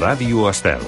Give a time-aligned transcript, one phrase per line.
[0.00, 0.80] Ràdio Estel.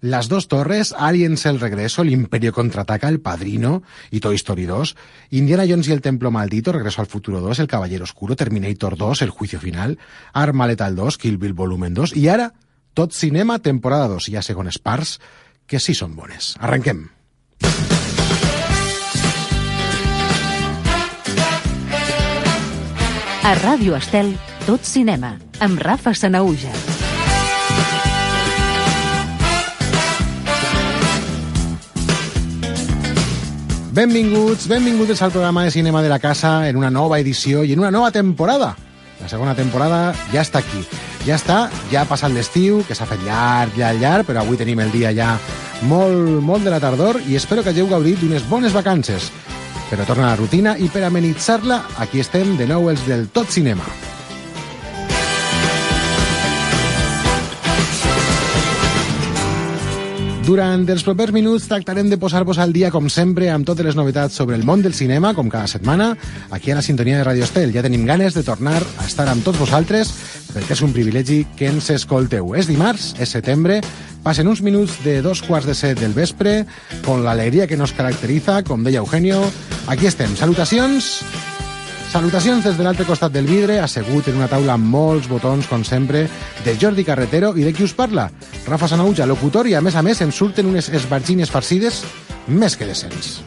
[0.00, 4.96] Las dos torres, Aliens el regreso, El Imperio contraataca, El Padrino y Toy Story 2,
[5.30, 9.22] Indiana Jones y el Templo Maldito, Regreso al Futuro 2, El Caballero Oscuro, Terminator 2,
[9.22, 10.00] El Juicio Final,
[10.32, 12.50] Arma Letal 2, Kill Bill Volumen 2 i ara
[12.94, 15.20] tot cinema temporada 2, ja segons parts,
[15.70, 16.56] que sí són bones.
[16.58, 17.06] Arrenquem.
[23.42, 24.28] A Ràdio Estel,
[24.68, 26.70] tot cinema, amb Rafa Sanauja.
[33.90, 37.82] Benvinguts, benvinguts al programa de cinema de la casa en una nova edició i en
[37.82, 38.76] una nova temporada.
[39.20, 40.86] La segona temporada ja està aquí.
[41.26, 44.86] Ja està, ja ha passat l'estiu, que s'ha fet llarg, llarg, llarg, però avui tenim
[44.86, 45.34] el dia ja
[45.90, 49.32] molt, molt de la tardor i espero que hagueu gaudit d'unes bones vacances.
[49.92, 53.52] Però torna a la rutina i per amenitzar-la, aquí estem de nou els del Tot
[53.52, 53.84] Cinema.
[60.42, 64.34] Durant els propers minuts tractarem de posar-vos al dia, com sempre, amb totes les novetats
[64.34, 66.16] sobre el món del cinema, com cada setmana,
[66.50, 67.70] aquí a la sintonia de Radio Estel.
[67.70, 70.10] Ja tenim ganes de tornar a estar amb tots vosaltres,
[70.50, 72.56] perquè és un privilegi que ens escolteu.
[72.58, 73.78] És dimarts, és setembre,
[74.26, 76.64] passen uns minuts de dos quarts de set del vespre,
[77.06, 79.44] con l'alegria que nos caracteritza, com deia Eugenio.
[79.86, 80.34] Aquí estem.
[80.34, 81.20] Salutacions
[82.12, 85.80] Salutacions des de l'altre costat del vidre, assegut en una taula amb molts botons, com
[85.80, 86.26] sempre,
[86.60, 88.26] de Jordi Carretero i de qui us parla,
[88.66, 92.02] Rafa Sanauja, locutor, i a més a més ens surten unes esbargines farcides
[92.52, 93.38] més que decents.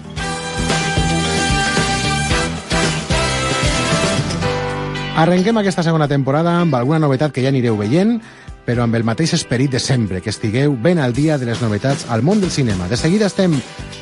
[5.21, 8.17] Arrenquem aquesta segona temporada amb alguna novetat que ja anireu veient,
[8.65, 12.07] però amb el mateix esperit de sempre, que estigueu ben al dia de les novetats
[12.09, 12.89] al món del cinema.
[12.89, 13.53] De seguida estem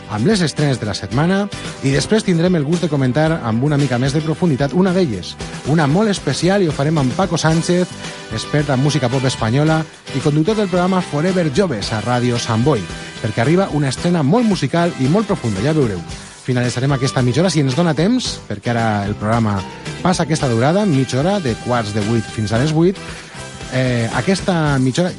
[0.10, 1.44] amb les estrenes de la setmana
[1.84, 5.36] i després tindrem el gust de comentar amb una mica més de profunditat una d'elles,
[5.68, 7.90] una molt especial i ho farem amb Paco Sánchez,
[8.32, 9.82] expert en música pop espanyola
[10.16, 12.84] i conductor del programa Forever Joves a Ràdio Sant Boi,
[13.22, 16.00] perquè arriba una estrena molt musical i molt profunda, ja veureu.
[16.44, 19.62] Finalitzarem aquesta mitja hora, si ens dona temps, perquè ara el programa
[20.02, 23.00] passa aquesta durada, mitja hora, de quarts de vuit fins a les vuit,
[23.74, 25.14] eh, aquesta mitja hora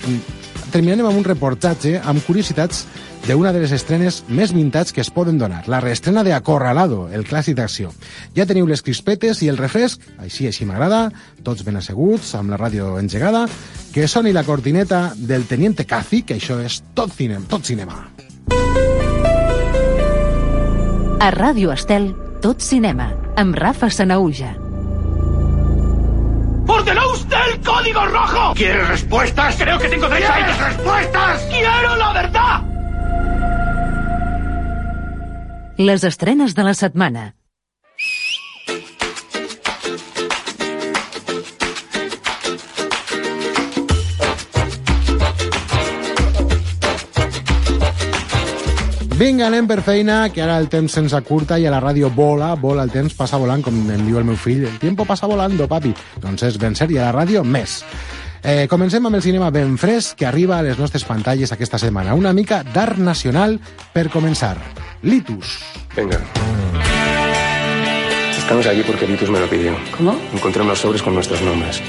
[0.74, 2.80] terminarem amb un reportatge amb curiositats
[3.28, 7.22] d'una de les estrenes més vintats que es poden donar, la reestrena de Acorralado, el
[7.24, 7.92] clàssic d'acció.
[8.34, 11.06] Ja teniu les crispetes i el refresc, així així m'agrada,
[11.46, 13.46] tots ben asseguts, amb la ràdio engegada,
[13.94, 18.02] que soni la cortineta del Teniente Cazi, que això és tot cinema, tot cinema.
[21.22, 22.10] A Ràdio Estel,
[22.42, 24.56] tot cinema, amb Rafa Sanauja.
[26.66, 27.43] ¡Ordenó usted
[27.84, 28.54] código rojo!
[28.54, 29.56] ¿Quieres respuestas?
[29.56, 30.74] Creo que tengo derecho a ¿Quieres ellas.
[30.74, 31.42] respuestas?
[31.50, 32.62] ¡Quiero la verdad!
[35.76, 37.34] Les estrenes de la setmana.
[49.14, 52.48] Vinga, anem per feina, que ara el temps se'ns acurta i a la ràdio vola,
[52.58, 54.64] vola el temps, passa volant, com em diu el meu fill.
[54.66, 55.92] El tiempo passa volando, papi.
[56.18, 57.78] Doncs és ben cert, i a la ràdio més.
[58.42, 62.18] Eh, comencem amb el cinema ben fresc que arriba a les nostres pantalles aquesta setmana.
[62.18, 63.60] Una mica d'art nacional
[63.94, 64.56] per començar.
[65.06, 65.60] Litus.
[65.94, 66.20] Venga.
[68.44, 69.74] Estamos aquí porque Litus me lo pidió.
[69.96, 70.20] ¿Cómo?
[70.34, 71.80] Encontré unos sobres con nuestros nombres.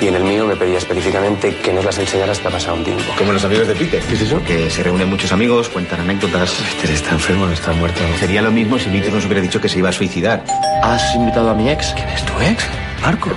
[0.00, 3.04] Y en el mío me pedía específicamente que no las enseñara hasta pasado un tiempo.
[3.16, 4.02] Como los amigos de Peter.
[4.02, 4.42] ¿Qué es eso?
[4.44, 6.50] Que se reúnen muchos amigos, cuentan anécdotas.
[6.74, 8.00] Peter está enfermo, no está muerto.
[8.18, 10.44] Sería lo mismo si Litus nos hubiera dicho que se iba a suicidar.
[10.82, 11.92] ¿Has invitado a mi ex?
[11.94, 12.64] ¿Quién es tu ex?
[13.02, 13.30] Marco.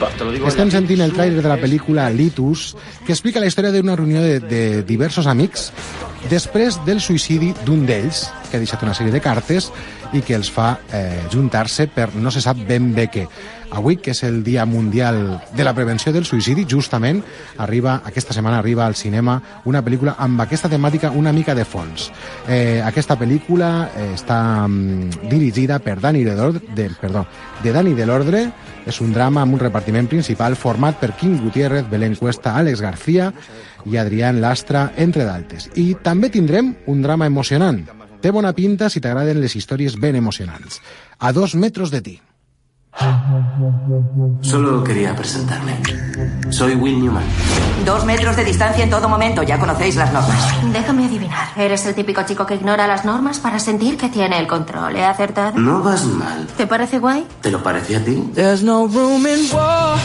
[0.48, 2.74] Estem sentint el tràiler de la pel·lícula Litus,
[3.06, 5.70] que explica la història d'una reunió de, de diversos amics
[6.32, 9.72] després del suïcidi d'un d'ells, que ha deixat una sèrie de cartes
[10.14, 13.28] i que els fa eh, juntar-se per no se sap ben bé què.
[13.74, 17.24] Avui, que és el Dia Mundial de la Prevenció del Suïcidi, justament
[17.58, 22.12] arriba, aquesta setmana arriba al cinema una pel·lícula amb aquesta temàtica una mica de fons.
[22.48, 26.38] Eh, aquesta pel·lícula eh, està mm, dirigida per Dani de,
[26.78, 27.26] de, perdó,
[27.64, 28.46] de Dani de l'Ordre,
[28.86, 33.32] és un drama amb un repartiment principal format per Quim Gutiérrez, Belén Cuesta, Àlex García
[33.86, 35.70] i Adrián Lastra, entre d'altres.
[35.76, 37.84] I també tindrem un drama emocionant.
[38.24, 40.80] Té bona pinta si t'agraden les històries ben emocionants.
[41.20, 42.22] A dos metros de ti.
[44.42, 45.74] Solo quería presentarme.
[46.50, 47.24] Soy Will Newman.
[47.86, 50.54] Dos metros de distancia en todo momento, ya conocéis las normas.
[50.72, 51.48] Déjame adivinar.
[51.58, 54.96] ¿Eres el típico chico que ignora las normas para sentir que tiene el control?
[54.96, 55.58] ¿He acertado?
[55.60, 56.48] No vas mal.
[56.56, 57.26] ¿Te parece guay?
[57.42, 58.24] ¿Te lo parece a ti?
[58.36, 59.98] There's no room in war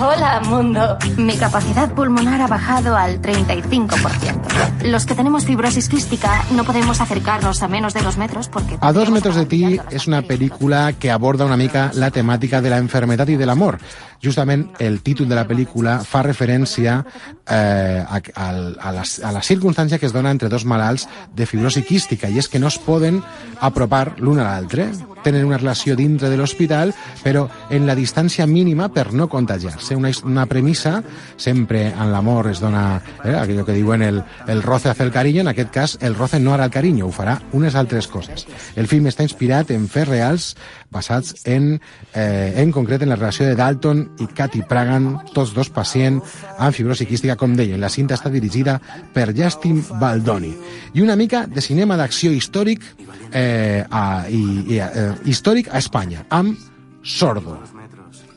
[0.00, 0.96] Hola, mundo.
[1.16, 4.84] Mi capacidad pulmonar ha bajado al 35%.
[4.84, 8.78] Los que tenemos fibrosis quística no podemos acercarnos a menos de dos metros porque...
[8.80, 12.70] A dos metros de ti és una pel·lícula que aborda una mica la temàtica de
[12.70, 13.78] la enfermedad i de l'amor.
[14.22, 17.00] Justament el títol de la pel·lícula fa referència
[17.46, 21.46] eh, a, a, a, la, a la circumstància que es dona entre dos malalts de
[21.46, 23.22] fibrosi quística i és que no es poden
[23.60, 24.92] apropar l'un a l'altre.
[25.28, 29.92] Tenen una relació dintre de l'hospital, però en la distància mínima per no contagiar-se.
[29.92, 31.02] Una, una premissa,
[31.36, 35.42] sempre en l'amor es dona eh, aquello que diuen el, el roce hace el cariño,
[35.42, 38.46] en aquest cas el roce no harà el cariño, ho farà unes altres coses.
[38.74, 40.48] El film està inspirat en fets reals
[40.88, 41.74] basats en,
[42.14, 46.24] eh, en concret en la relació de Dalton i Cathy Pragan, tots dos pacients
[46.56, 47.80] amb fibrosi quística, com deien.
[47.80, 48.78] La cinta està dirigida
[49.12, 50.54] per Justin Baldoni.
[50.94, 52.84] I una mica de cinema d'acció històric
[53.32, 54.42] eh, a, i,
[54.74, 54.80] i,
[55.18, 56.58] eh, històric a Espanya, amb
[57.02, 57.58] Sordo.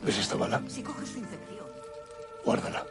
[0.04, 0.62] ¿Ves esta bala?
[2.46, 2.84] Guárdala.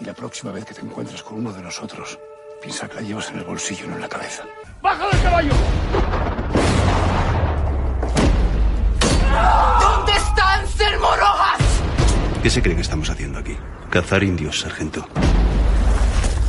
[0.00, 2.18] Y la próxima vez que te encuentres con uno de nosotros,
[2.60, 4.42] piensa que la llevas en el bolsillo, no en la cabeza.
[4.82, 5.52] ¡Baja del caballo!
[9.80, 11.60] ¿Dónde está Anselmo Rojas?
[12.42, 13.56] ¿Qué se cree que estamos haciendo aquí?
[13.90, 15.06] Cazar indios, sargento.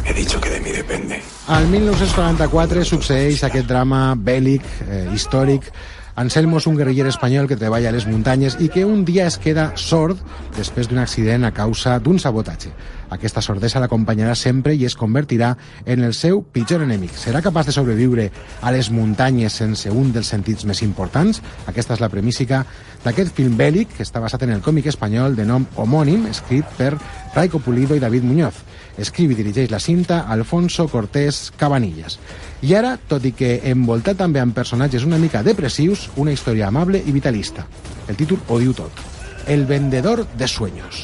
[0.06, 1.22] He dicho que de mí depende.
[1.48, 5.70] Al 1944 succeeix aquest drama bèl·lic, eh, històric.
[6.16, 9.40] Anselmo és un guerriller espanyol que treballa a les muntanyes i que un dia es
[9.42, 10.20] queda sord
[10.54, 12.70] després d'un accident a causa d'un sabotatge.
[13.14, 15.54] Aquesta sordesa l'acompanyarà sempre i es convertirà
[15.86, 17.14] en el seu pitjor enemic.
[17.18, 18.30] Serà capaç de sobreviure
[18.62, 21.42] a les muntanyes sense un dels sentits més importants?
[21.70, 22.64] Aquesta és la premissa
[23.04, 26.96] d'aquest film bèl·lic que està basat en el còmic espanyol de nom homònim, escrit per
[27.36, 28.64] Raico Pulido i David Muñoz.
[28.98, 32.20] Escriu i dirigeix la cinta Alfonso Cortés Cabanillas.
[32.62, 37.02] I ara, tot i que envoltat també amb personatges una mica depressius, una història amable
[37.02, 37.66] i vitalista.
[38.08, 39.06] El títol ho diu tot.
[39.48, 41.04] El vendedor de sueños.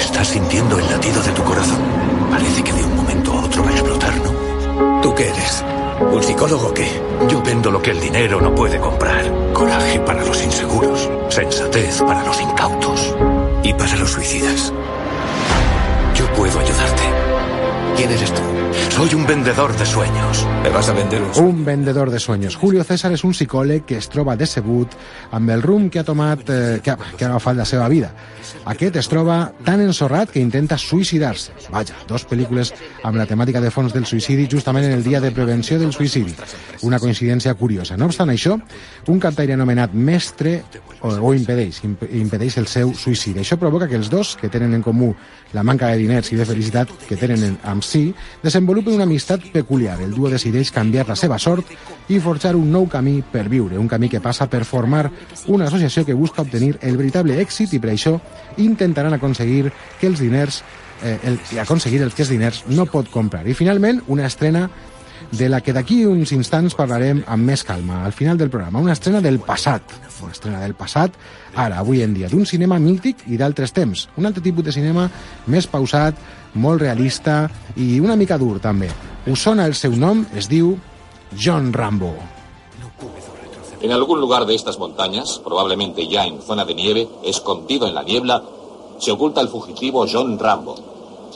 [0.00, 1.78] Estás sintiendo el latido de tu corazón.
[2.30, 5.00] Parece que de un momento a otro va a explotar, ¿no?
[5.02, 5.64] ¿Tú qué eres?
[6.00, 6.88] ¿Un psicólogo qué?
[7.28, 9.52] Yo vendo lo que el dinero no puede comprar.
[9.52, 13.14] Coraje para los inseguros, sensatez para los incautos
[13.62, 14.72] y para los suicidas.
[16.14, 17.09] Yo puedo ayudarte.
[18.00, 18.40] ¿Quién eres tú?
[18.88, 20.46] Soy un vendedor de sueños.
[20.62, 22.56] ¿Me vas a vender un Un vendedor de sueños.
[22.56, 24.92] Julio César és un psicòleg que es troba decebut
[25.36, 28.10] amb el rumb que ha tomat, eh, que, ha, que ha agafat la seva vida.
[28.72, 31.52] Aquest es troba tan ensorrat que intenta suïcidar-se.
[31.72, 32.72] Vaja, dos pel·lícules
[33.04, 36.34] amb la temàtica de fons del suïcidi justament en el dia de prevenció del suïcidi.
[36.82, 37.96] Una coincidència curiosa.
[37.96, 38.58] No obstant això,
[39.08, 40.62] un cantaire anomenat Mestre
[41.00, 43.40] o, o impedeix, imp impedeix el seu suïcidi.
[43.40, 45.14] Això provoca que els dos, que tenen en comú
[45.52, 48.02] la manca de diners i de felicitat que tenen en, amb si,
[48.42, 49.98] desenvolupen una amistat peculiar.
[50.00, 51.70] El duo decideix canviar la seva sort
[52.08, 55.08] i forjar un nou camí per viure, un camí que passa per formar
[55.48, 58.16] una associació que busca obtenir el veritable èxit i per això
[58.58, 60.62] intentaran aconseguir que els diners
[61.02, 63.46] eh, el, i aconseguir el que els diners no pot comprar.
[63.46, 64.68] I finalment, una estrena
[65.30, 68.80] de la que d'aquí uns instants parlarem amb més calma, al final del programa.
[68.80, 69.82] Una estrena del passat,
[70.22, 71.14] una estrena del passat,
[71.54, 74.08] ara, avui en dia, d'un cinema mític i d'altres temps.
[74.16, 75.08] Un altre tipus de cinema
[75.46, 76.18] més pausat,
[76.54, 78.90] molt realista i una mica dur, també.
[79.30, 80.24] Us sona el seu nom?
[80.34, 80.76] Es diu
[81.36, 82.14] John Rambo.
[83.80, 88.02] En algún lugar de estas montañas, probablemente ya en zona de nieve, escondido en la
[88.02, 88.42] niebla,
[88.98, 90.74] se oculta el fugitivo John Rambo.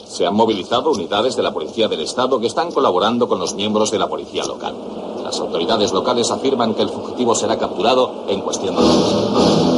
[0.07, 3.89] Se han movilizado unidades de la Policía del Estado que están colaborando con los miembros
[3.89, 4.75] de la Policía local.
[5.23, 9.74] Las autoridades locales afirman que el fugitivo será capturado en cuestión de horas.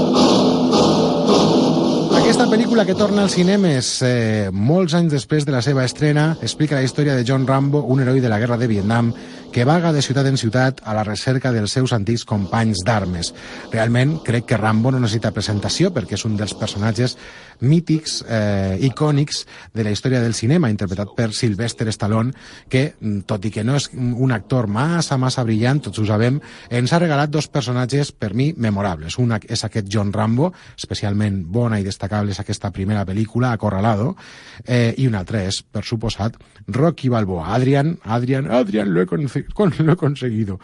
[2.38, 6.76] Aquesta pel·lícula que torna als cinemes eh, molts anys després de la seva estrena explica
[6.78, 9.10] la història de John Rambo, un heroi de la guerra de Vietnam
[9.58, 13.32] que vaga de ciutat en ciutat a la recerca dels seus antics companys d'armes.
[13.72, 17.16] Realment, crec que Rambo no necessita presentació perquè és un dels personatges
[17.66, 22.34] mítics, eh, icònics de la història del cinema, interpretat per Sylvester Stallone,
[22.70, 26.40] que, mm, tot i que no és un actor massa, massa brillant, tots ho sabem,
[26.70, 29.18] ens ha regalat dos personatges, per mi, memorables.
[29.18, 34.16] Un és aquest John Rambo, especialment bona i destacable és aquesta primera pel·lícula, Acorralado,
[34.66, 36.36] eh, i un altre és, per suposat,
[36.68, 37.56] Rocky Balboa.
[37.56, 39.08] Adrian, Adrian, Adrian, lo he,
[39.54, 40.60] con, lo he conseguido.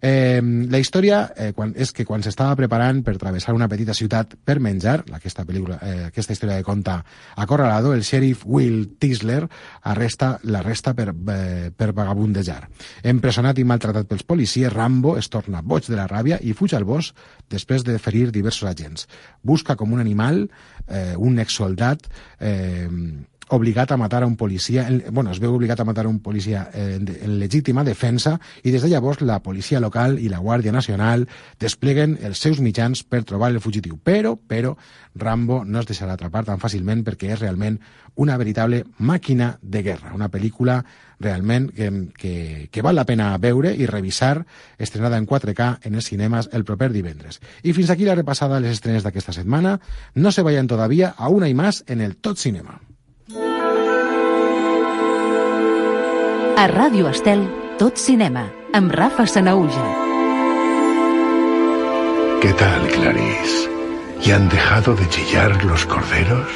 [0.00, 4.36] Eh, la història eh, quan, és que quan s'estava preparant per travessar una petita ciutat
[4.44, 6.98] per menjar, aquesta pel·lícula, eh, aquesta història de conta
[7.36, 9.42] Acorralado, el xèrif Will Tisler
[9.82, 12.68] arresta l'arresta per, eh, per vagabundejar.
[13.02, 16.84] Empresonat i maltratat pels policies, Rambo es torna boig de la ràbia i fuig al
[16.84, 17.14] bosc
[17.50, 19.08] després de ferir diversos agents.
[19.42, 20.48] Busca com un animal,
[20.86, 22.08] eh, un exsoldat,
[22.40, 22.88] eh,
[23.48, 26.68] obligat a matar a un policia, bueno, es veu obligat a matar a un policia
[26.72, 31.26] eh, en legítima defensa i des de llavors la policia local i la Guàrdia Nacional
[31.60, 33.98] despleguen els seus mitjans per trobar el fugitiu.
[34.02, 34.74] Però, però,
[35.14, 37.78] Rambo no es deixarà atrapar tan fàcilment perquè és realment
[38.16, 40.80] una veritable màquina de guerra, una pel·lícula
[41.20, 44.46] realment que, que, que val la pena veure i revisar,
[44.78, 47.40] estrenada en 4K en els cinemes el proper divendres.
[47.62, 49.78] I fins aquí la repassada de les estrenes d'aquesta setmana.
[50.14, 52.80] No se vayan todavía, a una i más en el Tot Cinema.
[56.56, 57.40] A Ràdio Estel,
[57.80, 58.44] tot cinema,
[58.78, 59.86] amb Rafa Sanauja.
[62.40, 63.68] ¿Qué tal, Clarice?
[64.22, 66.46] ¿Y han dejado de chillar los corderos?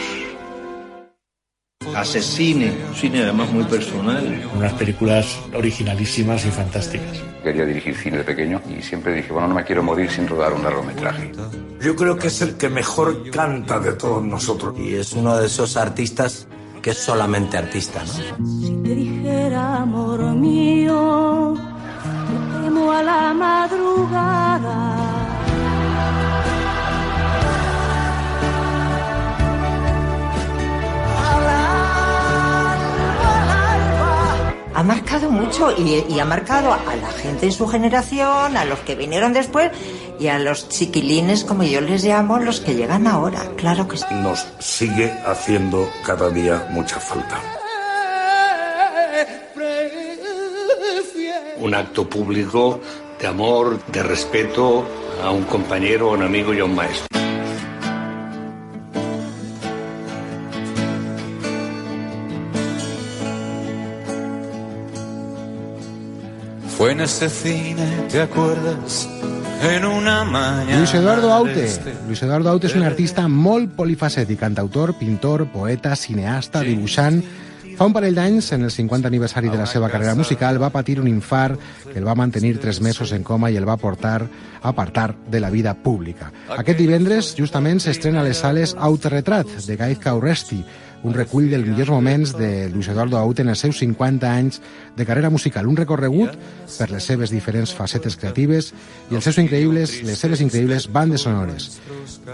[1.96, 4.48] Hace cine, cine además muy personal.
[4.54, 7.20] Unas películas originalísimas y fantásticas.
[7.42, 10.52] Quería dirigir cine de pequeño y siempre dije, bueno, no me quiero morir sin rodar
[10.52, 11.32] un largometraje.
[11.80, 14.78] Yo creo que es el que mejor canta de todos nosotros.
[14.78, 16.46] Y es uno de esos artistas
[16.80, 18.12] que es solamente artista, ¿no?
[18.46, 25.07] Si te dijera, amor mío, te temo a la madrugada.
[34.78, 38.78] Ha marcado mucho y, y, ha marcado a la gente en su generación, a los
[38.80, 39.72] que vinieron después
[40.20, 43.42] y a los chiquilines, como yo les llamo, los que llegan ahora.
[43.56, 44.04] Claro que sí.
[44.12, 47.40] Nos sigue haciendo cada día mucha falta.
[51.56, 52.80] Un acto público
[53.20, 54.86] de amor, de respeto
[55.24, 57.27] a un compañero, a un amigo y a un maestro.
[66.88, 69.06] Fue en ese cine, ¿te acuerdas?
[69.62, 71.68] En una mañana Luis Eduardo Aute.
[72.06, 77.20] Luis Eduardo Aute és un artista molt polifacètic, cantautor, pintor, poeta, cineasta, dibuixant...
[77.76, 80.96] Fa un parell d'anys, en el 50 aniversari de la seva carrera musical, va patir
[80.98, 84.72] un infart que el va mantenir tres mesos en coma i el va portar a
[84.72, 86.32] apartar de la vida pública.
[86.56, 90.64] Aquest divendres, justament, s'estrena a les sales Autorretrat, de Gaizka Urresti,
[91.02, 94.60] un recull dels millors moments de Luis Eduardo Aute en els seus 50 anys
[94.96, 96.34] de carrera musical, un recorregut
[96.76, 98.72] per les seves diferents facetes creatives
[99.10, 101.78] i els seus increïbles, les seves increïbles bandes sonores.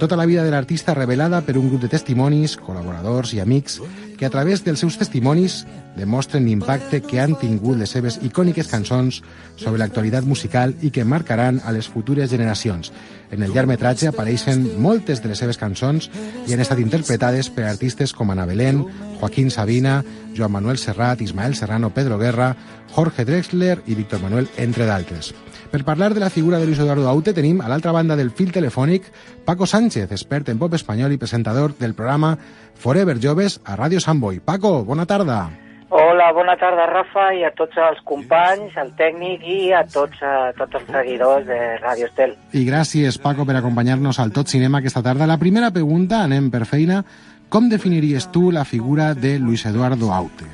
[0.01, 3.81] Tota la vida de l'artista revelada per un grup de testimonis, col·laboradors i amics
[4.19, 5.65] que a través dels seus testimonis
[5.97, 9.21] demostren l'impacte que han tingut les seves icòniques cançons
[9.57, 12.93] sobre l'actualitat musical i que marcaran a les futures generacions.
[13.31, 16.11] En el llargmetratge apareixen moltes de les seves cançons
[16.47, 18.85] i han estat interpretades per artistes com Ana Belén,
[19.21, 20.03] Joaquín Sabina,
[20.35, 22.55] Joan Manuel Serrat, Ismael Serrano, Pedro Guerra,
[22.95, 25.35] Jorge Drexler i Víctor Manuel, entre d'altres.
[25.75, 28.53] Per parlar de la figura de Luis Eduardo Aute tenim a l'altra banda del fil
[28.55, 29.09] telefònic
[29.45, 32.37] Paco Sánchez, expert en pop espanyol i presentador del programa
[32.77, 34.41] Forever Joves a Ràdio Sant Boi.
[34.41, 35.47] Paco, bona tarda.
[35.95, 40.51] Hola, bona tarda, Rafa, i a tots els companys, al tècnic i a tots, a
[40.59, 42.35] tots els seguidors de Ràdio Estel.
[42.51, 45.29] I gràcies, Paco, per acompanyar-nos al Tot Cinema aquesta tarda.
[45.31, 47.05] La primera pregunta, anem per feina.
[47.49, 50.49] Com definiries tu la figura de Luis Eduardo Aute?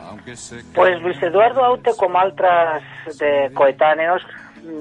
[0.75, 4.27] Pues Luis Eduardo Aute, com altres de coetáneos,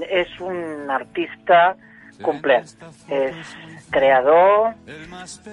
[0.09, 1.77] és un artista
[2.21, 2.75] complet.
[3.07, 3.55] És
[3.95, 4.73] creador,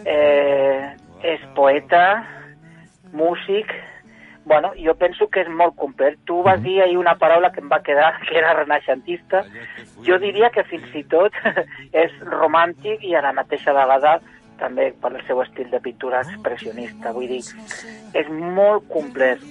[0.02, 2.24] eh, és poeta,
[3.12, 3.72] músic,
[4.46, 6.16] bueno, jo penso que és molt complet.
[6.24, 9.42] Tu vas dir ahir una paraula que em va quedar, que era renaixentista.
[10.06, 11.34] Jo diria que fins i tot
[12.04, 14.20] és romàntic i a la mateixa vegada
[14.60, 17.12] també per el seu estil de pintura expressionista.
[17.12, 17.42] Vull dir,
[18.14, 19.42] és molt complet.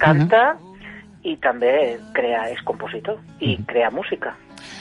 [0.00, 0.54] Canta
[1.26, 4.32] i també crea, és compositor i crea música.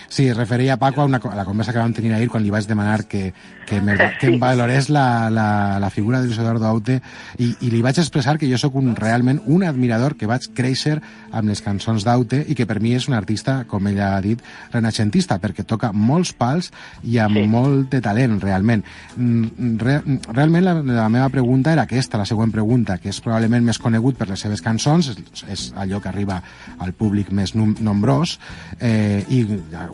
[0.09, 2.67] Sí, referia, Paco, a, una, a la conversa que vam tenir ahir quan li vaig
[2.67, 3.33] demanar que,
[3.67, 7.00] que, me, que em valorés la, la, la figura de Luis Eduardo Aute
[7.38, 10.98] i, i li vaig expressar que jo sóc un, realment un admirador que vaig créixer
[11.31, 14.41] amb les cançons d'Aute i que per mi és un artista, com ella ha dit,
[14.74, 16.71] renaixentista, perquè toca molts pals
[17.03, 17.45] i amb sí.
[17.50, 18.83] molt de talent, realment.
[19.15, 20.00] Re,
[20.31, 24.17] realment la, la meva pregunta era aquesta, la següent pregunta, que és probablement més conegut
[24.19, 26.39] per les seves cançons, és, és allò que arriba
[26.79, 28.38] al públic més nombrós,
[28.79, 29.43] eh, i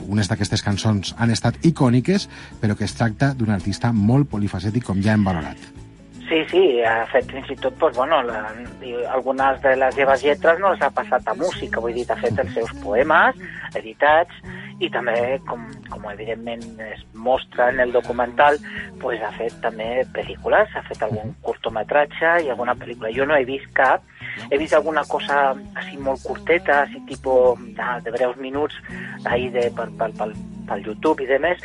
[0.07, 2.29] unes d'aquestes cançons han estat icòniques,
[2.61, 5.71] però que es tracta d'un artista molt polifacètic, com ja hem valorat.
[6.25, 8.47] Sí, sí, ha fet fins i tot, pues, bueno, la,
[9.13, 12.39] algunes de les seves lletres no les ha passat a música, vull dir, ha fet
[12.41, 13.37] els seus poemes
[13.77, 14.33] editats
[14.83, 18.57] i també, com, com evidentment es mostra en el documental,
[18.99, 23.13] pues, ha fet també pel·lícules, ha fet algun curtometratge i alguna pel·lícula.
[23.15, 24.03] Jo no he vist cap,
[24.49, 28.75] he vist alguna cosa així molt curteta, així tipus ah, de breus minuts
[29.23, 30.35] ahí de, pel, pel, pel,
[30.67, 31.63] pel YouTube i demés,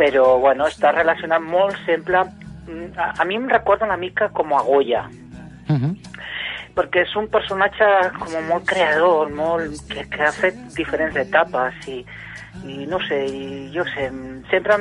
[0.00, 4.62] però bueno, està relacionat molt sempre a, a mi em recorda una mica com a
[4.62, 5.08] Goya.
[5.70, 5.94] Uh -huh.
[6.74, 7.84] perquè és un personatge
[8.18, 12.04] com molt creador, molt, que, que ha fet diferents etapes i,
[12.66, 14.10] i no sé, i jo sé,
[14.50, 14.76] sempre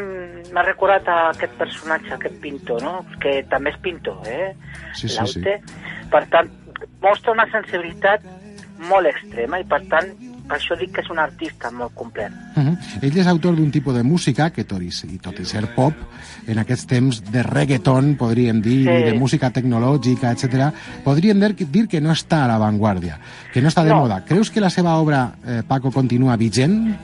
[0.54, 3.06] m'ha recordat a aquest personatge, aquest pintor, no?
[3.22, 4.54] que també és pintor, eh?
[4.94, 5.60] Sí, sí, Laute.
[6.12, 6.50] Per tant,
[7.04, 8.26] mostra una sensibilitat
[8.90, 10.12] molt extrema i per tant
[10.50, 12.34] per això dic que és un artista molt complet.
[12.58, 12.78] Uh -huh.
[13.04, 15.94] Ell és autor d'un tipus de música que, tot i, i tot i ser pop,
[16.48, 19.04] en aquests temps de reggaeton, podríem dir, Sí.
[19.12, 20.74] de música tecnològica, etc,
[21.04, 23.20] podríem dir, dir que no està a l'avantguàrdia,
[23.54, 24.00] que no està de No.
[24.02, 24.26] moda.
[24.26, 26.98] Creus que la seva obra, eh, Paco, continua vigent?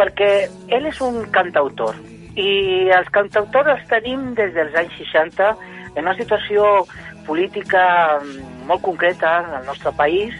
[0.00, 0.30] Perquè
[0.72, 1.98] ell és un cantautor
[2.40, 5.50] i els cantautors els tenim des dels anys 60
[5.96, 6.86] en una situació
[7.26, 7.82] política
[8.20, 10.36] mm, molt concreta al nostre país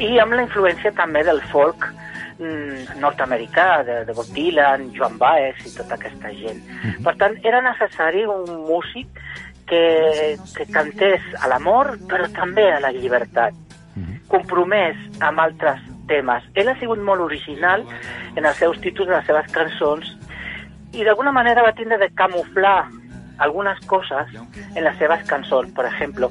[0.00, 1.84] i amb la influència també del folk
[2.38, 6.62] mm, nord-americà, de, de Bob Dylan, Joan Baez i tota aquesta gent.
[7.04, 9.20] Per tant, era necessari un músic
[9.68, 9.84] que,
[10.56, 13.58] que cantés a l'amor, però també a la llibertat,
[14.32, 16.44] compromès amb altres temes.
[16.54, 17.84] Ell ha sigut molt original
[18.36, 20.16] en els seus títols de les seves cançons
[20.92, 22.88] i d'alguna manera va tindre de camuflar
[23.38, 24.28] algunes coses
[24.76, 25.72] en les seves cançons.
[25.74, 26.28] Per exemple,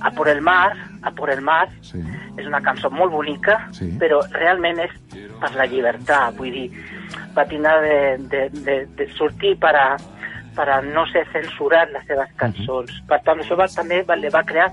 [0.00, 1.98] A por el mar, A por el mar, sí.
[2.38, 3.90] és una cançó molt bonica, Sí.
[3.98, 4.90] però realment és
[5.40, 6.70] per la llibertat, vull dir,
[7.36, 7.98] va tindre de,
[8.28, 9.96] de, de, de sortir per a,
[10.58, 12.90] per a no ser censurat les seves cançons.
[13.06, 14.66] Per tant, això va, també va, li va crear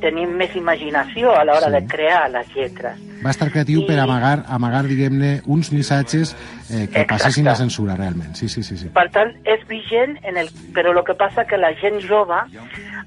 [0.00, 1.72] tenir més imaginació a l'hora Sí.
[1.72, 2.98] de crear les lletres.
[3.24, 7.06] Va estar creatiu per amagar, amagar diguem-ne, uns missatges eh, que Exacte.
[7.14, 8.34] passessin la censura, realment.
[8.36, 8.76] Sí, sí, sí.
[8.76, 8.90] sí.
[8.94, 10.50] Per tant, és vigent, en el...
[10.76, 12.38] però el que passa que la gent jove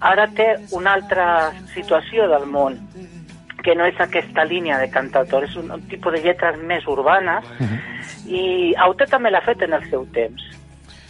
[0.02, 2.80] ara té una altra situació del món,
[3.64, 7.46] que no és aquesta línia de cantautor, és un, un tipus de lletres més urbanes,
[8.26, 10.42] i Aute també l'ha fet en el seu temps.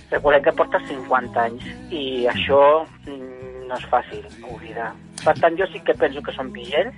[0.10, 2.62] Recordem que porta 50 anys, i això
[3.06, 4.92] mm, no és fàcil oblidar.
[5.24, 6.96] Per tant, jo sí que penso que són vigents,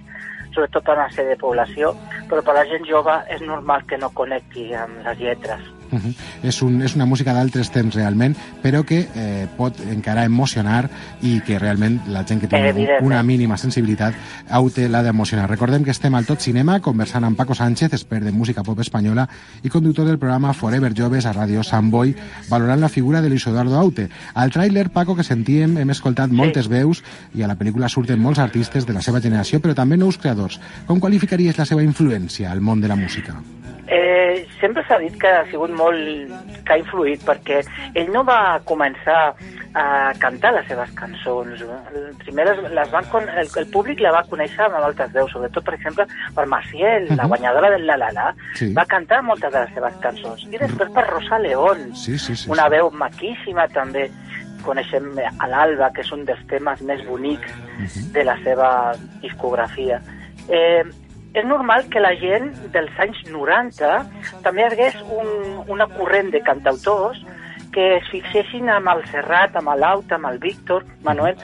[0.55, 1.93] sobretot per a una sèrie de població,
[2.29, 5.69] però per la gent jove és normal que no connecti amb les lletres.
[5.91, 6.13] Uh -huh.
[6.43, 10.89] és, un, és una música d'altres temps realment, però que eh, pot encara emocionar
[11.21, 14.13] i que realment la gent que té una mínima sensibilitat
[14.49, 15.49] aute l'ha d'emocionar.
[15.49, 19.27] Recordem que estem al Tot Cinema conversant amb Paco Sánchez, expert de música pop espanyola
[19.63, 22.15] i conductor del programa Forever Joves a Ràdio Sant Boi,
[22.49, 24.09] valorant la figura de Luis Eduardo Aute.
[24.33, 27.03] Al tràiler, Paco, que sentíem, hem escoltat moltes veus
[27.35, 30.59] i a la pel·lícula surten molts artistes de la seva generació, però també nous creadors.
[30.87, 33.60] Com qualificaries la seva influència al món de la música?
[33.91, 36.31] Eh, sempre s'ha dit que ha sigut molt...
[36.63, 37.57] que ha influït, perquè
[37.99, 39.33] ell no va començar
[39.75, 39.85] a
[40.19, 41.59] cantar les seves cançons.
[42.23, 43.27] Primer les, les van con...
[43.27, 47.23] el, el públic la va conèixer amb altres veus, sobretot, per exemple, per Maciel, la
[47.25, 47.27] Mhm.
[47.33, 48.71] guanyadora del La La La, Sí.
[48.73, 50.43] va cantar moltes de les seves cançons.
[50.47, 52.49] I després per Rosa León, Sí, sí, sí.
[52.49, 54.09] una veu maquíssima també.
[54.63, 57.51] Coneixem a l'Alba, que és un dels temes més bonics
[58.13, 59.99] de la seva discografia.
[60.47, 60.83] Eh,
[61.33, 63.91] és normal que la gent dels anys 90
[64.43, 65.29] també hagués un,
[65.71, 67.21] una corrent de cantautors
[67.71, 71.37] que es fixessin amb el Serrat, amb l'Auta, amb el Víctor, Manuel,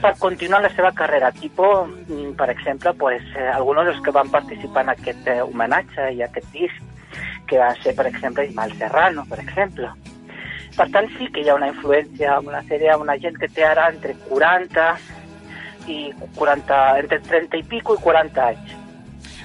[0.00, 1.30] per continuar la seva carrera.
[1.32, 6.12] Tipo, mm, per exemple, pues, eh, alguns dels que van participar en aquest eh, homenatge
[6.16, 6.80] i aquest disc,
[7.46, 9.92] que va ser, per exemple, Ismael Serrano, per exemple.
[10.76, 13.88] Per tant, sí que hi ha una influència, una sèrie, una gent que té ara
[13.92, 14.90] entre 40
[15.88, 18.87] i 40, entre 30 i pico i 40 anys.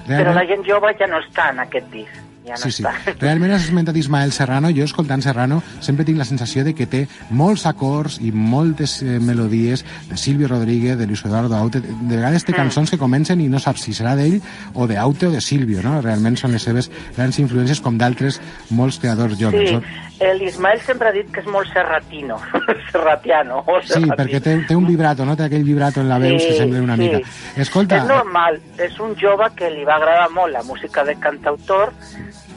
[0.06, 2.20] Però la gent jove ja no està en aquest disc.
[2.44, 2.82] Ja no Sí, sí.
[2.84, 2.90] està.
[3.22, 4.68] Realment has esmentat Ismael Serrano.
[4.76, 9.14] Jo, escoltant Serrano, sempre tinc la sensació de que té molts acords i moltes eh,
[9.18, 11.80] melodies de Silvio Rodríguez, de Luis Eduardo Aute.
[11.80, 12.56] De vegades té Mm.
[12.56, 14.42] cançons que comencen i no saps si serà d'ell
[14.74, 16.02] o d'Aute o de Silvio, no?
[16.02, 19.70] Realment són les seves grans influències, com d'altres molts creadors joves.
[19.70, 19.82] Sí, no?
[20.20, 22.38] l'Ismael sempre ha dit que és molt serratino,
[22.92, 23.62] serratiano.
[23.66, 25.36] O Sí, perquè té, té un vibrato, no?
[25.36, 27.08] Té aquell vibrato en la veu que sembla una sí.
[27.08, 27.20] mica.
[27.64, 31.92] Escolta, És normal, és un jove que li va agradar molt la música de cantautor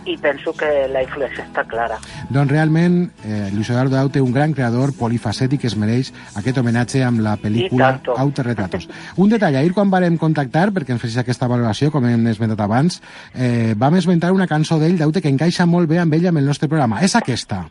[0.07, 1.99] i penso que la influència està clara.
[2.29, 7.03] Doncs realment, eh, Luis Eduardo Aute, un gran creador polifacètic que es mereix aquest homenatge
[7.03, 7.99] amb la pel·lícula.
[8.17, 8.87] Autoretratos.
[9.17, 13.01] Un detall, ahir quan vàrem contactar, perquè ens fes aquesta valoració, com hem esmentat abans,
[13.33, 16.45] eh, vam esmentar una cançó d'ell, d'Aute, que encaixa molt bé amb ell amb el
[16.45, 17.01] nostre programa.
[17.01, 17.65] És aquesta.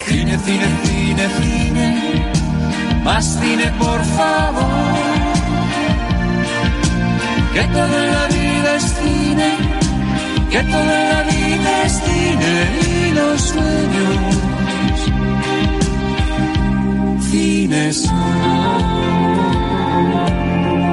[0.00, 2.32] Cine, cine, cine, cine,
[3.04, 4.82] más cine por favor.
[7.54, 9.51] Que toda la vida es cine,
[10.52, 12.54] que toda la vida es cine
[12.86, 14.36] y los sueños.
[17.30, 19.01] Cine son.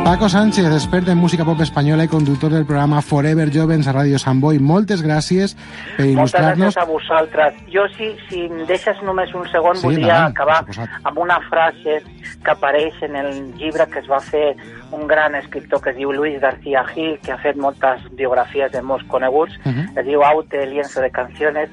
[0.04, 4.18] Paco Sánchez, expert en música pop espanyola i conductor del programa Forever Jovens a Ràdio
[4.18, 4.58] Sant Boi.
[4.58, 6.74] Moltes gràcies per Moltes il·lustrar-nos.
[6.74, 7.60] gràcies a vosaltres.
[7.70, 12.00] Jo, si, si em deixes només un segon, Sí, voldria endavant, acabar amb una frase
[12.44, 14.56] que apareix en el llibre que es va fer
[14.92, 18.82] un gran escriptor que es diu Luis García Gil, que ha fet moltes biografies de
[18.82, 20.00] molts coneguts, Uh -huh.
[20.00, 21.70] es diu Aute, lienzo de canciones.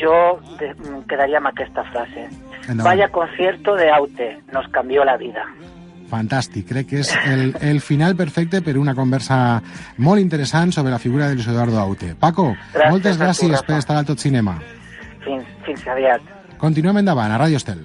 [0.00, 0.72] Jo de,
[1.08, 2.28] quedaria amb aquesta frase.
[2.68, 2.84] Endavant.
[2.84, 5.44] Vaya concierto de Aute, nos cambió la vida.
[6.08, 9.60] Fantàstic, crec que és el, el final perfecte per una conversa
[9.98, 12.14] molt interessant sobre la figura de Luis Eduardo Aute.
[12.18, 13.66] Paco, Gràcies moltes tu, gràcies Rafa.
[13.66, 14.56] per estar al Tot Cinema.
[15.24, 16.20] Fins, fins aviat.
[16.58, 17.84] Continuem endavant, a Ràdio Estel.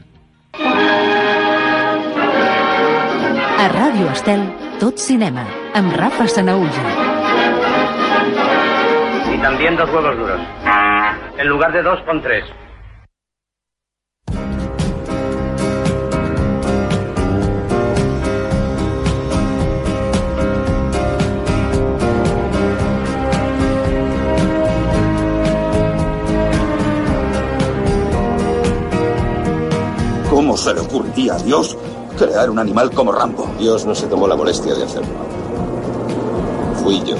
[3.63, 4.41] A Ràdio Estel,
[4.79, 5.43] tot cinema,
[5.77, 6.83] amb Rafa Sanauja.
[9.33, 10.41] Y también dos huevos duros.
[11.37, 12.43] En lugar de dos, pon tres.
[30.53, 31.75] ¿Cómo se le ocurriría a Dios
[32.15, 33.51] crear un animal como Rambo?
[33.57, 35.09] Dios no se tomó la molestia de hacerlo.
[36.75, 37.15] Fui yo.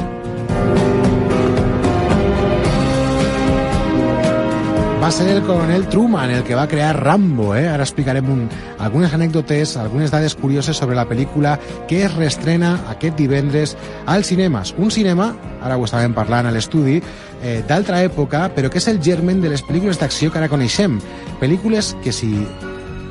[5.02, 7.67] Va ser el coronel Truman el que va crear Rambo, eh?
[7.67, 8.43] Ara explicarem un,
[8.78, 11.56] algunes anècdotes, algunes dades curioses sobre la pel·lícula
[11.89, 13.74] que es reestrena aquest divendres
[14.06, 14.76] als cinemes.
[14.78, 17.00] Un cinema, ara ho estàvem parlant a l'estudi,
[17.41, 21.02] eh, d'altra època, però que és el germen de les pel·lícules d'acció que ara coneixem.
[21.41, 22.30] Pel·lícules que si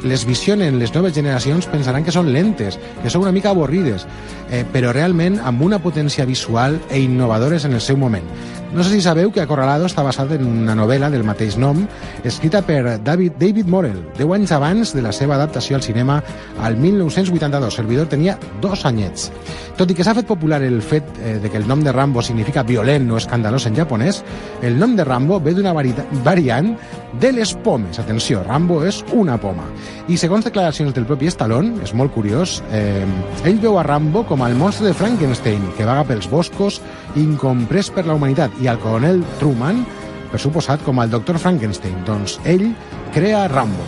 [0.04, 4.06] les visionen les noves generacions pensaran que són lentes, que són una mica avorrides,
[4.50, 8.26] eh, però realment amb una potència visual e innovadores en el seu moment.
[8.72, 11.82] No sé si sabeu que Acorralado està basat en una novel·la del mateix nom,
[12.24, 16.22] escrita per David, David Morrell, 10 anys abans de la seva adaptació al cinema
[16.64, 17.78] al 1982.
[17.82, 19.28] El vidor tenia dos anyets.
[19.76, 22.24] Tot i que s'ha fet popular el fet eh, de que el nom de Rambo
[22.24, 24.22] significa violent o escandalós en japonès,
[24.62, 26.72] el nom de Rambo ve d'una variant
[27.20, 27.98] de les pomes.
[27.98, 29.64] Atenció, Rambo és una poma.
[30.08, 33.06] I segons declaracions del propi Stallone, és molt curiós, eh,
[33.44, 36.80] ell veu a Rambo com el monstre de Frankenstein, que vaga pels boscos
[37.16, 39.84] incomprès per la humanitat, i al coronel Truman,
[40.30, 42.04] per suposat, com el doctor Frankenstein.
[42.06, 42.74] Doncs ell
[43.12, 43.84] crea Rambo.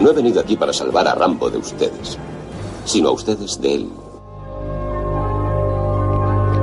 [0.00, 2.16] No he venido aquí para salvar a Rambo de ustedes,
[2.84, 4.05] sino a ustedes de él.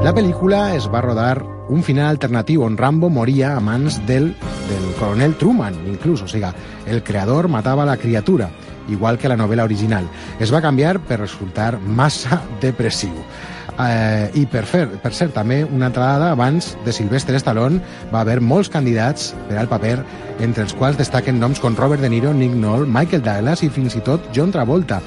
[0.04, 1.38] La pel·lícula es va rodar
[1.72, 4.34] un final alternatiu on Rambo moria a mans del,
[4.68, 6.50] del coronel Truman, inclús, o sigui,
[6.92, 8.50] el creador matava la criatura,
[8.92, 10.10] igual que la novel·la original.
[10.44, 13.16] Es va canviar per resultar massa depressiu.
[13.80, 17.80] Eh, I per, fer, per cert, també una altra dada, abans de Sylvester Stallone
[18.12, 20.02] va haver molts candidats per al paper,
[20.44, 23.96] entre els quals destaquen noms com Robert De Niro, Nick Nolte, Michael Douglas i fins
[23.96, 25.00] i tot John Travolta.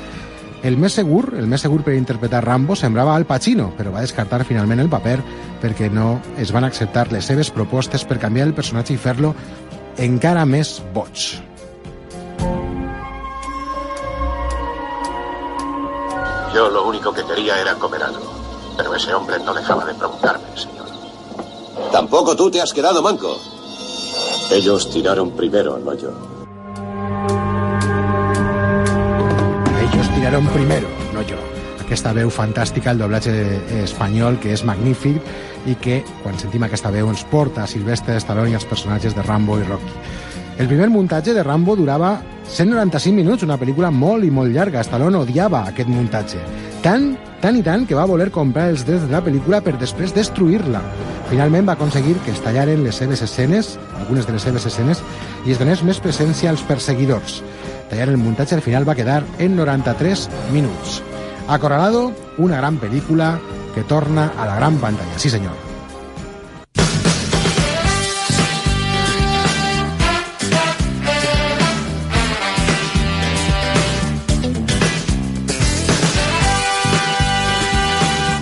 [0.67, 4.41] El més segur, el més segur per interpretar Rambo semblava Al Pacino, però va descartar
[4.49, 5.21] finalment el paper
[5.63, 9.31] perquè no es van acceptar les seves propostes per canviar el personatge i fer-lo
[10.03, 11.27] encara més boig.
[16.53, 18.27] Yo lo único que quería era comer algo.
[18.77, 20.89] Pero ese hombre no dejaba de provocarme, señor.
[21.93, 23.39] Tampoco tú te has quedado manco.
[24.51, 26.36] Ellos tiraron primero, no yo.
[30.27, 31.37] Tiraron primero, no jo.
[31.79, 33.31] Aquesta veu fantàstica, el doblatge
[33.85, 35.23] espanyol, que és magnífic
[35.71, 39.23] i que, quan sentim aquesta veu, ens porta a Silvestre Stallone i als personatges de
[39.23, 39.93] Rambo i Rocky.
[40.59, 44.83] El primer muntatge de Rambo durava 195 minuts, una pel·lícula molt i molt llarga.
[44.83, 46.43] Stallone odiava aquest muntatge.
[46.83, 50.17] Tant, tant i tant que va voler comprar els drets de la pel·lícula per després
[50.17, 50.83] destruir-la.
[51.31, 55.07] Finalment va aconseguir que es tallaren les seves escenes, algunes de les seves escenes,
[55.47, 57.45] i es donés més presència als perseguidors.
[57.91, 61.03] Tallar el muntatge al final va quedar en 93 minuts.
[61.49, 63.37] Acorralado, una gran pel·lícula
[63.75, 65.19] que torna a la gran pantalla.
[65.19, 65.67] Sí, senyor.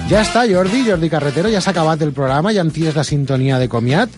[0.05, 3.69] Ja està, Jordi, Jordi Carretero, ja s'ha acabat el programa, ja em la sintonia de
[3.69, 4.11] comiat.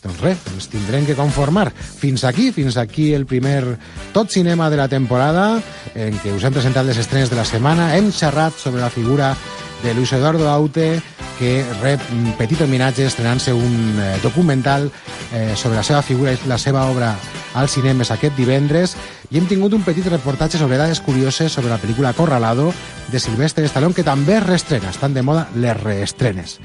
[0.00, 1.68] Doncs res, ens tindrem que conformar.
[1.74, 3.76] Fins aquí, fins aquí el primer
[4.14, 5.60] Tot Cinema de la temporada,
[5.94, 9.34] en què us hem presentat les estrenes de la setmana, hem xerrat sobre la figura
[9.82, 11.02] de Luis Eduardo Aute,
[11.40, 14.90] que rep un petit homenatge estrenant-se un eh, documental
[15.32, 17.14] eh, sobre la seva figura i la seva obra
[17.56, 18.92] als cinemes aquest divendres
[19.30, 22.68] i hem tingut un petit reportatge sobre dades curioses sobre la pel·lícula Corralado
[23.08, 26.58] de Silvestre Stallone que també es reestrena, estan de moda les reestrenes.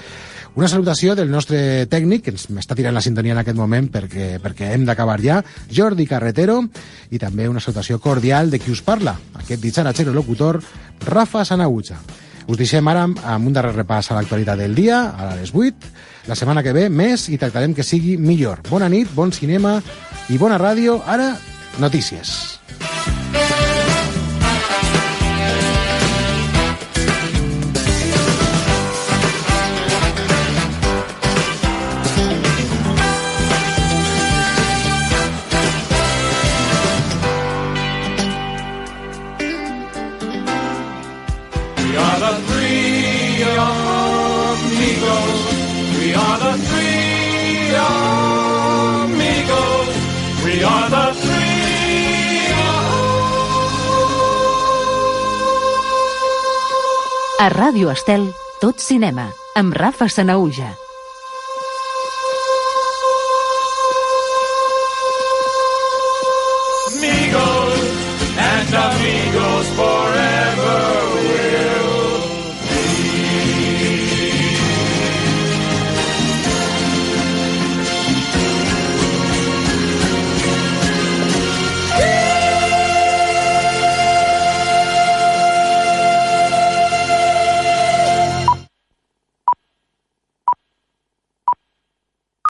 [0.55, 4.37] Una salutació del nostre tècnic, que ens m'està tirant la sintonia en aquest moment perquè,
[4.39, 6.61] perquè hem d'acabar ja, Jordi Carretero,
[7.11, 10.61] i també una salutació cordial de qui us parla, aquest ditxaratxero locutor,
[11.03, 11.99] Rafa Sanautxa.
[12.47, 15.91] Us deixem ara amb un darrer repàs a l'actualitat del dia, a les 8.
[16.29, 18.63] La setmana que ve, més, i tractarem que sigui millor.
[18.69, 19.81] Bona nit, bon cinema
[20.29, 21.01] i bona ràdio.
[21.03, 21.33] Ara,
[21.83, 22.61] notícies.
[22.79, 23.14] We
[50.63, 51.05] Are the.
[57.37, 58.29] A Ràdio Estel,
[58.61, 59.27] tot cinema,
[59.59, 60.84] amb Rafa Sanauja.